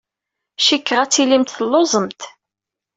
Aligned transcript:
Cikkeɣ 0.65 0.99
ad 1.01 1.11
tilimt 1.11 1.53
telluẓemt. 1.57 2.21